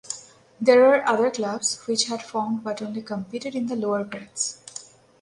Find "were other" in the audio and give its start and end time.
0.81-1.29